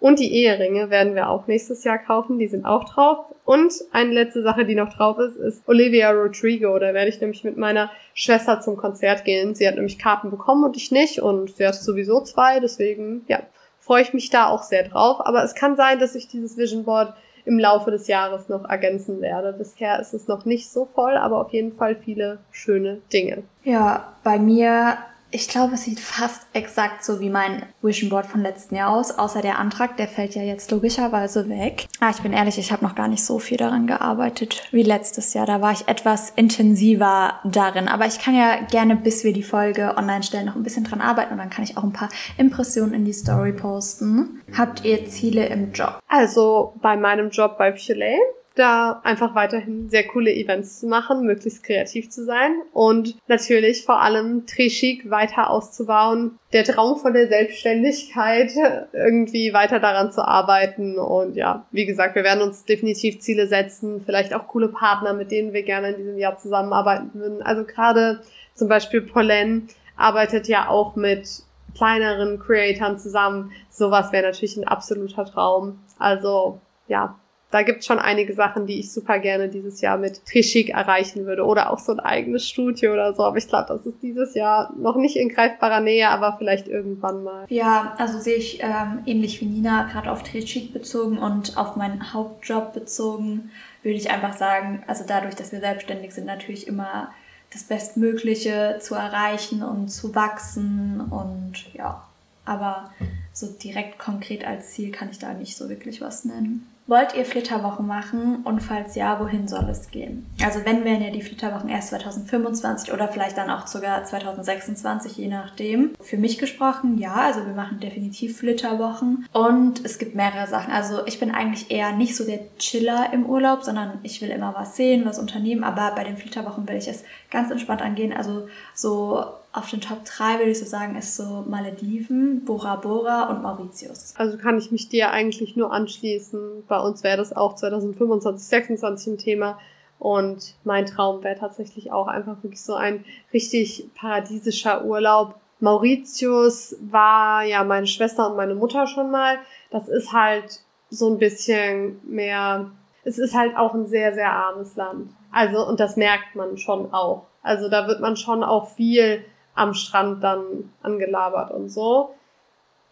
[0.00, 3.26] Und die Eheringe werden wir auch nächstes Jahr kaufen, die sind auch drauf.
[3.44, 6.78] Und eine letzte Sache, die noch drauf ist, ist Olivia Rodrigo.
[6.78, 9.54] Da werde ich nämlich mit meiner Schwester zum Konzert gehen.
[9.54, 11.20] Sie hat nämlich Karten bekommen und ich nicht.
[11.20, 13.40] Und sie hat sowieso zwei, deswegen, ja,
[13.78, 15.18] freue ich mich da auch sehr drauf.
[15.20, 17.12] Aber es kann sein, dass ich dieses Vision Board
[17.44, 19.52] im Laufe des Jahres noch ergänzen werde.
[19.52, 23.42] Bisher ist es noch nicht so voll, aber auf jeden Fall viele schöne Dinge.
[23.64, 24.96] Ja, bei mir
[25.32, 29.12] ich glaube, es sieht fast exakt so wie mein Vision Board von letzten Jahr aus,
[29.12, 31.86] außer der Antrag, der fällt ja jetzt logischerweise weg.
[32.00, 35.34] Ah, ich bin ehrlich, ich habe noch gar nicht so viel daran gearbeitet wie letztes
[35.34, 35.46] Jahr.
[35.46, 37.88] Da war ich etwas intensiver darin.
[37.88, 41.00] Aber ich kann ja gerne, bis wir die Folge online stellen, noch ein bisschen dran
[41.00, 44.42] arbeiten und dann kann ich auch ein paar Impressionen in die Story posten.
[44.56, 46.00] Habt ihr Ziele im Job?
[46.08, 48.18] Also bei meinem Job bei Filet
[48.60, 54.00] da einfach weiterhin sehr coole Events zu machen, möglichst kreativ zu sein und natürlich vor
[54.00, 56.38] allem Trichic weiter auszubauen.
[56.52, 58.52] Der Traum von der Selbstständigkeit,
[58.92, 64.02] irgendwie weiter daran zu arbeiten und ja, wie gesagt, wir werden uns definitiv Ziele setzen,
[64.04, 67.42] vielleicht auch coole Partner, mit denen wir gerne in diesem Jahr zusammenarbeiten würden.
[67.42, 68.20] Also gerade
[68.54, 71.42] zum Beispiel Pollen arbeitet ja auch mit
[71.74, 73.52] kleineren Creatoren zusammen.
[73.70, 75.78] Sowas wäre natürlich ein absoluter Traum.
[75.98, 77.16] Also ja,
[77.50, 81.44] da gibt schon einige Sachen, die ich super gerne dieses Jahr mit Trichik erreichen würde.
[81.44, 83.24] Oder auch so ein eigenes Studio oder so.
[83.24, 87.24] Aber ich glaube, das ist dieses Jahr noch nicht in greifbarer Nähe, aber vielleicht irgendwann
[87.24, 87.46] mal.
[87.48, 92.12] Ja, also sehe ich ähm, ähnlich wie Nina, gerade auf Trichik bezogen und auf meinen
[92.12, 93.50] Hauptjob bezogen,
[93.82, 97.10] würde ich einfach sagen, also dadurch, dass wir selbstständig sind, natürlich immer
[97.52, 102.06] das Bestmögliche zu erreichen und zu wachsen und ja,
[102.44, 102.92] aber
[103.32, 106.66] so direkt konkret als Ziel kann ich da nicht so wirklich was nennen.
[106.90, 110.26] Wollt ihr Flitterwochen machen und falls ja, wohin soll es gehen?
[110.42, 115.28] Also wenn werden ja die Flitterwochen erst 2025 oder vielleicht dann auch sogar 2026, je
[115.28, 115.92] nachdem.
[116.00, 120.72] Für mich gesprochen, ja, also wir machen definitiv Flitterwochen und es gibt mehrere Sachen.
[120.72, 124.52] Also ich bin eigentlich eher nicht so der Chiller im Urlaub, sondern ich will immer
[124.56, 128.12] was sehen, was unternehmen, aber bei den Flitterwochen will ich es ganz entspannt angehen.
[128.12, 133.30] Also so auf den Top 3 würde ich so sagen, ist so Malediven, Bora Bora
[133.30, 134.14] und Mauritius.
[134.16, 136.64] Also kann ich mich dir eigentlich nur anschließen.
[136.68, 139.58] Bei uns wäre das auch 2025, 2026 ein Thema.
[139.98, 145.34] Und mein Traum wäre tatsächlich auch einfach wirklich so ein richtig paradiesischer Urlaub.
[145.58, 149.38] Mauritius war ja meine Schwester und meine Mutter schon mal.
[149.70, 152.70] Das ist halt so ein bisschen mehr,
[153.04, 155.10] es ist halt auch ein sehr, sehr armes Land.
[155.32, 157.26] Also, und das merkt man schon auch.
[157.42, 159.24] Also da wird man schon auch viel
[159.60, 162.14] am Strand dann angelabert und so.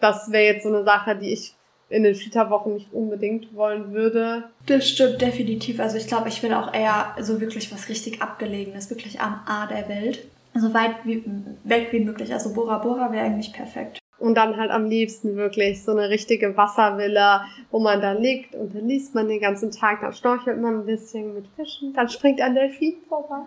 [0.01, 1.55] Das wäre jetzt so eine Sache, die ich
[1.89, 4.45] in den Flitterwochen nicht unbedingt wollen würde.
[4.67, 5.81] Das stimmt definitiv.
[5.81, 9.67] Also ich glaube, ich will auch eher so wirklich was richtig abgelegenes, wirklich am A
[9.67, 10.27] der Welt.
[10.55, 11.25] So weit wie,
[11.65, 12.33] weg wie möglich.
[12.33, 13.99] Also Bora Bora wäre eigentlich perfekt.
[14.19, 18.75] Und dann halt am liebsten wirklich so eine richtige Wasservilla, wo man da liegt und
[18.75, 22.41] dann liest man den ganzen Tag, dann schnorchelt man ein bisschen mit Fischen, dann springt
[22.41, 23.47] ein Delfin vorbei.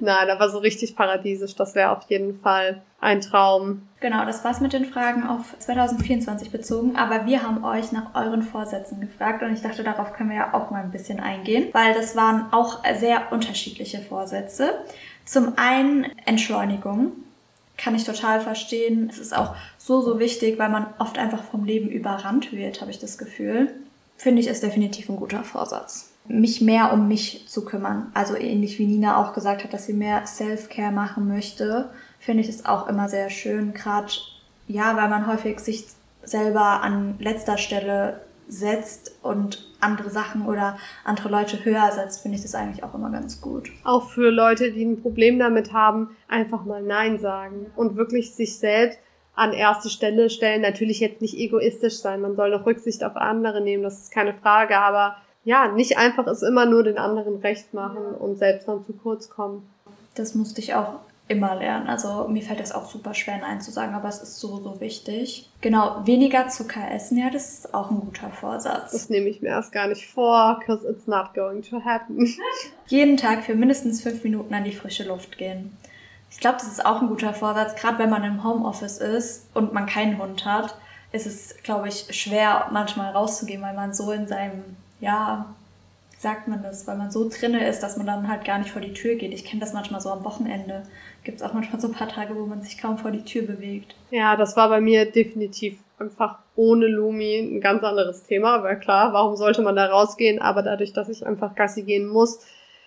[0.00, 3.88] Nein, aber so richtig paradiesisch, das wäre auf jeden Fall ein Traum.
[4.00, 8.42] Genau, das war's mit den Fragen auf 2024 bezogen, aber wir haben euch nach euren
[8.42, 11.94] Vorsätzen gefragt und ich dachte, darauf können wir ja auch mal ein bisschen eingehen, weil
[11.94, 14.74] das waren auch sehr unterschiedliche Vorsätze.
[15.24, 17.12] Zum einen Entschleunigung,
[17.78, 19.08] kann ich total verstehen.
[19.10, 22.90] Es ist auch so, so wichtig, weil man oft einfach vom Leben überrannt wird, habe
[22.90, 23.68] ich das Gefühl.
[24.16, 28.10] Finde ich, ist definitiv ein guter Vorsatz mich mehr um mich zu kümmern.
[28.14, 32.48] Also ähnlich wie Nina auch gesagt hat, dass sie mehr Self-Care machen möchte, finde ich
[32.48, 33.72] es auch immer sehr schön.
[33.74, 34.12] Gerade,
[34.66, 35.86] ja, weil man häufig sich
[36.22, 42.42] selber an letzter Stelle setzt und andere Sachen oder andere Leute höher setzt, finde ich
[42.42, 43.70] das eigentlich auch immer ganz gut.
[43.84, 48.58] Auch für Leute, die ein Problem damit haben, einfach mal Nein sagen und wirklich sich
[48.58, 48.98] selbst
[49.34, 50.62] an erste Stelle stellen.
[50.62, 54.34] Natürlich jetzt nicht egoistisch sein, man soll doch Rücksicht auf andere nehmen, das ist keine
[54.34, 58.84] Frage, aber ja, nicht einfach es immer nur den anderen recht machen und selbst dann
[58.84, 59.62] zu kurz kommen.
[60.16, 60.94] Das musste ich auch
[61.28, 61.86] immer lernen.
[61.86, 64.80] Also mir fällt das auch super schwer, Nein zu sagen, aber es ist so, so
[64.80, 65.48] wichtig.
[65.60, 68.90] Genau, weniger Zucker essen, ja, das ist auch ein guter Vorsatz.
[68.90, 72.26] Das nehme ich mir erst gar nicht vor, because it's not going to happen.
[72.88, 75.76] Jeden Tag für mindestens fünf Minuten an die frische Luft gehen.
[76.28, 79.72] Ich glaube, das ist auch ein guter Vorsatz, gerade wenn man im Homeoffice ist und
[79.72, 80.76] man keinen Hund hat,
[81.12, 85.54] ist es, glaube ich, schwer manchmal rauszugehen, weil man so in seinem ja,
[86.18, 88.80] sagt man das, weil man so drinne ist, dass man dann halt gar nicht vor
[88.80, 89.32] die Tür geht.
[89.32, 90.82] Ich kenne das manchmal so am Wochenende.
[91.24, 93.42] Gibt es auch manchmal so ein paar Tage, wo man sich kaum vor die Tür
[93.42, 93.94] bewegt.
[94.10, 98.54] Ja, das war bei mir definitiv einfach ohne Lumi ein ganz anderes Thema.
[98.54, 100.40] Aber klar, warum sollte man da rausgehen?
[100.40, 102.40] Aber dadurch, dass ich einfach Gassi gehen muss,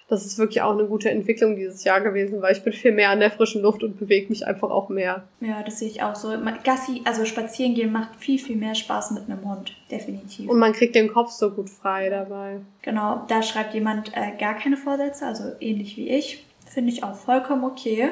[0.10, 3.12] das ist wirklich auch eine gute Entwicklung dieses Jahr gewesen, weil ich bin viel mehr
[3.12, 5.24] an der frischen Luft und bewege mich einfach auch mehr.
[5.40, 6.34] Ja, das sehe ich auch so.
[6.64, 10.50] Gassi, also spazieren gehen macht viel, viel mehr Spaß mit einem Hund, definitiv.
[10.50, 12.58] Und man kriegt den Kopf so gut frei dabei.
[12.82, 16.44] Genau, da schreibt jemand äh, gar keine Vorsätze, also ähnlich wie ich.
[16.66, 18.10] Finde ich auch vollkommen okay.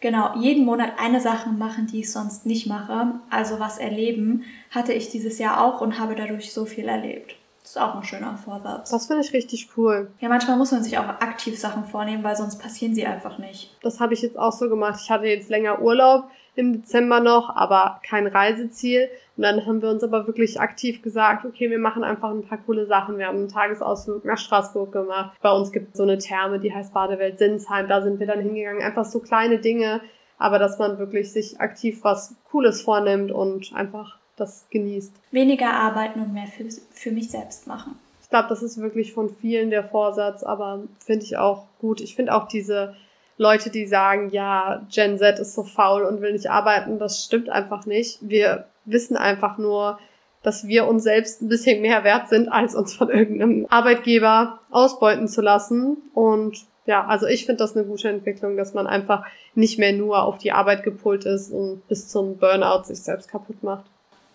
[0.00, 3.14] Genau, jeden Monat eine Sache machen, die ich sonst nicht mache.
[3.30, 7.34] Also was erleben, hatte ich dieses Jahr auch und habe dadurch so viel erlebt.
[7.66, 8.90] Das ist auch ein schöner Vorsatz.
[8.90, 10.08] Das finde ich richtig cool.
[10.20, 13.76] Ja, manchmal muss man sich auch aktiv Sachen vornehmen, weil sonst passieren sie einfach nicht.
[13.82, 15.00] Das habe ich jetzt auch so gemacht.
[15.02, 19.08] Ich hatte jetzt länger Urlaub im Dezember noch, aber kein Reiseziel.
[19.36, 22.58] Und dann haben wir uns aber wirklich aktiv gesagt, okay, wir machen einfach ein paar
[22.58, 23.18] coole Sachen.
[23.18, 25.36] Wir haben einen Tagesausflug nach Straßburg gemacht.
[25.42, 27.88] Bei uns gibt es so eine Therme, die heißt Badewelt Sinsheim.
[27.88, 28.80] Da sind wir dann hingegangen.
[28.80, 30.02] Einfach so kleine Dinge,
[30.38, 35.12] aber dass man wirklich sich aktiv was Cooles vornimmt und einfach das genießt.
[35.32, 37.98] Weniger arbeiten und mehr für, für mich selbst machen.
[38.22, 42.00] Ich glaube, das ist wirklich von vielen der Vorsatz, aber finde ich auch gut.
[42.00, 42.96] Ich finde auch diese
[43.38, 47.48] Leute, die sagen, ja, Gen Z ist so faul und will nicht arbeiten, das stimmt
[47.48, 48.18] einfach nicht.
[48.22, 49.98] Wir wissen einfach nur,
[50.42, 55.28] dass wir uns selbst ein bisschen mehr wert sind, als uns von irgendeinem Arbeitgeber ausbeuten
[55.28, 55.96] zu lassen.
[56.14, 60.22] Und ja, also ich finde das eine gute Entwicklung, dass man einfach nicht mehr nur
[60.22, 63.84] auf die Arbeit gepult ist und bis zum Burnout sich selbst kaputt macht.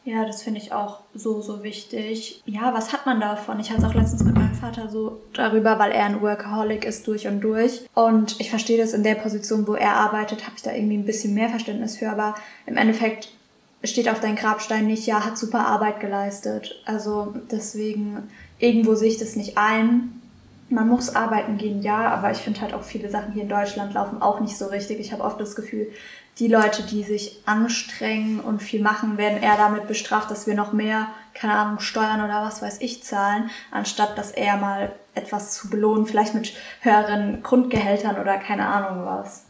[0.04, 2.42] Ja, das finde ich auch so, so wichtig.
[2.46, 3.60] Ja, was hat man davon?
[3.60, 7.08] Ich hatte es auch letztens mit meinem Vater so darüber, weil er ein Workaholic ist
[7.08, 7.86] durch und durch.
[7.94, 11.06] Und ich verstehe das in der Position, wo er arbeitet, habe ich da irgendwie ein
[11.06, 12.10] bisschen mehr Verständnis für.
[12.10, 12.34] Aber
[12.66, 13.30] im Endeffekt
[13.84, 16.82] steht auf deinem Grabstein nicht, ja, hat super Arbeit geleistet.
[16.86, 20.20] Also deswegen, irgendwo sehe ich das nicht ein.
[20.70, 23.94] Man muss arbeiten gehen, ja, aber ich finde halt auch viele Sachen hier in Deutschland
[23.94, 25.00] laufen auch nicht so richtig.
[25.00, 25.88] Ich habe oft das Gefühl,
[26.40, 30.74] die Leute, die sich anstrengen und viel machen, werden eher damit bestraft, dass wir noch
[30.74, 35.70] mehr, keine Ahnung, Steuern oder was weiß ich zahlen, anstatt dass eher mal etwas zu
[35.70, 39.46] belohnen, vielleicht mit höheren Grundgehältern oder keine Ahnung was.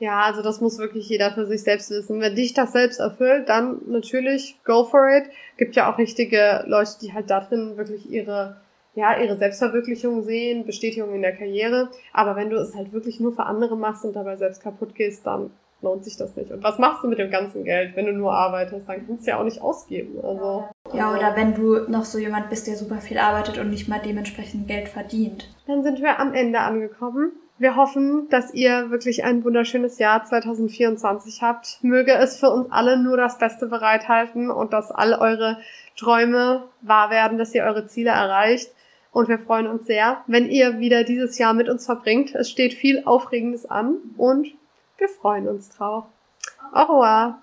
[0.00, 2.20] Ja, also das muss wirklich jeder für sich selbst wissen.
[2.20, 5.24] Wenn dich das selbst erfüllt, dann natürlich go for it.
[5.56, 8.56] Gibt ja auch richtige Leute, die halt da drin wirklich ihre
[8.94, 11.88] ja, ihre Selbstverwirklichung sehen, Bestätigung in der Karriere.
[12.12, 15.24] Aber wenn du es halt wirklich nur für andere machst und dabei selbst kaputt gehst,
[15.24, 16.50] dann lohnt sich das nicht.
[16.50, 18.88] Und was machst du mit dem ganzen Geld, wenn du nur arbeitest?
[18.88, 20.18] Dann kannst du ja auch nicht ausgeben.
[20.22, 23.88] Also, ja, oder wenn du noch so jemand bist, der super viel arbeitet und nicht
[23.88, 25.48] mal dementsprechend Geld verdient.
[25.66, 27.32] Dann sind wir am Ende angekommen.
[27.60, 31.78] Wir hoffen, dass ihr wirklich ein wunderschönes Jahr 2024 habt.
[31.82, 35.58] Möge es für uns alle nur das Beste bereithalten und dass all eure
[35.96, 38.70] Träume wahr werden, dass ihr eure Ziele erreicht.
[39.10, 42.32] Und wir freuen uns sehr, wenn ihr wieder dieses Jahr mit uns verbringt.
[42.36, 44.46] Es steht viel Aufregendes an und
[44.98, 46.04] wir freuen uns drauf.
[46.72, 47.42] Au revoir.